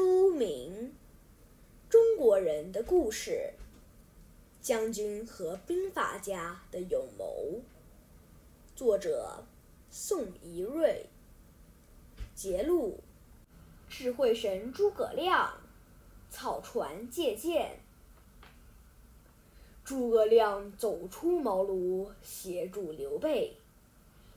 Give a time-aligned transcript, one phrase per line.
[0.00, 0.94] 书名
[1.92, 3.52] 《中国人的故事：
[4.62, 7.58] 将军和兵法家的勇谋》，
[8.74, 9.44] 作者
[9.90, 11.04] 宋怡瑞，
[12.34, 13.00] 节录：
[13.90, 15.60] 智慧神诸葛亮，
[16.30, 17.80] 草船借箭。
[19.84, 23.54] 诸葛亮走出茅庐，协助刘备，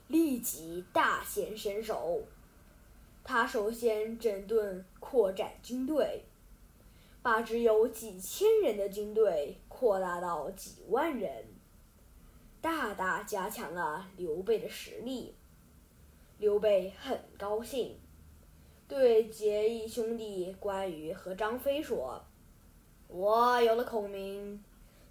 [0.08, 2.24] 立即大显身手。
[3.24, 6.24] 他首先整顿扩展军队，
[7.22, 11.46] 把只有几千人的军队扩大到几万人，
[12.60, 15.34] 大大加强了刘备的实力。
[16.36, 17.96] 刘备很高兴，
[18.86, 22.22] 对结义兄弟关羽和张飞说
[23.08, 24.62] ：“我有了孔明，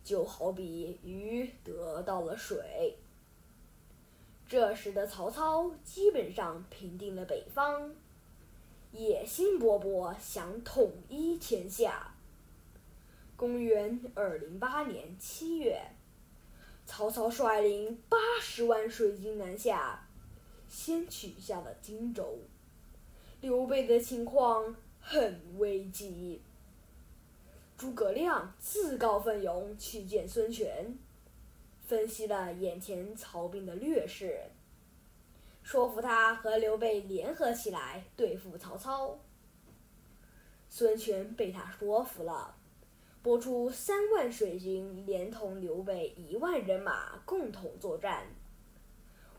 [0.03, 2.97] 就好比鱼得到了水。”
[4.45, 7.95] 这时的曹操基本上平定了北方，
[8.93, 12.13] 野心勃勃，想统一天下。
[13.35, 15.81] 公元二零八年七月，
[16.85, 20.07] 曹操率领八十万水军南下，
[20.69, 22.37] 先取下了荆州。
[23.41, 26.41] 刘备的情况很危急。
[27.75, 30.95] 诸葛亮自告奋勇去见孙权。
[31.81, 34.39] 分析了眼前曹兵的劣势，
[35.73, 39.17] 说服他和刘备联合起来对付曹操。
[40.69, 42.55] 孙权被他说服了，
[43.23, 48.27] 拨出三万水军，连同刘备一万人马共同作战。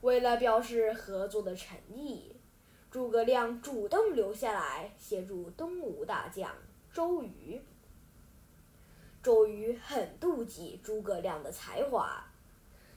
[0.01, 2.35] 为了表示合作的诚意，
[2.91, 6.51] 诸葛亮主动留下来协助东吴大将
[6.93, 7.62] 周瑜。
[9.23, 12.25] 周瑜很妒忌诸葛亮的才华。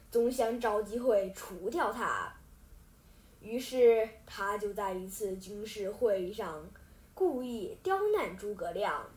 [0.09, 2.33] 总想找机会除掉他，
[3.47, 6.69] 于是他就在一次军事会议上
[7.13, 9.09] 故意刁难诸葛亮。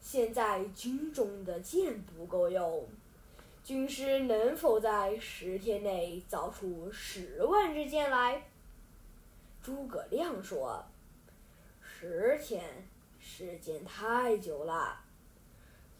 [0.00, 2.88] 现在军中的箭不够用，
[3.62, 8.44] 军师能否在十天内造出十万支箭来？
[9.62, 10.82] 诸葛亮说
[11.84, 12.64] ：“十天
[13.20, 15.04] 时间太久了，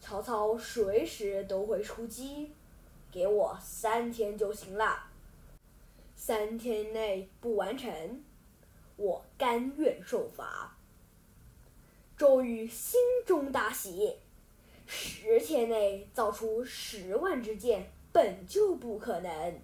[0.01, 2.51] 曹操随时都会出击。”
[3.13, 5.03] 给我三天就行了，
[6.25, 8.23] 三天内不完成，
[8.95, 10.77] 我甘愿受罚。
[12.15, 14.15] 周瑜心中大喜，
[14.87, 19.59] 十天内造出十万支箭本就不可能，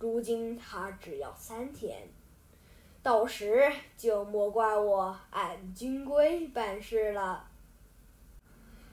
[0.00, 2.08] 如今他只要三天，
[3.00, 7.48] 到时就莫怪我按军规办事了。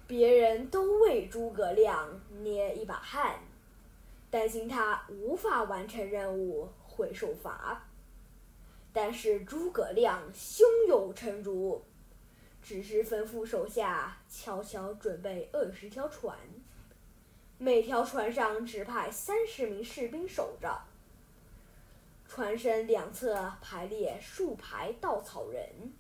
[0.05, 3.39] 别人都为诸葛亮捏一把汗。
[4.29, 7.87] 担心他无法完成任务会受罚，
[8.91, 11.83] 但是诸葛亮胸有成竹，
[12.61, 16.37] 只是吩咐手下悄悄准备二十条船，
[17.57, 20.83] 每条船上只派三十名士兵守着，
[22.27, 25.93] 船身两侧排列数排稻草人，